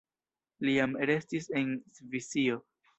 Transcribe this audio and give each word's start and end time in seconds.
Li 0.67 0.73
jam 0.79 0.97
restis 1.11 1.49
en 1.63 1.79
Svisio. 2.01 2.63